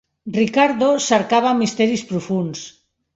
[0.35, 2.65] Ricardo cercava misteris profunds.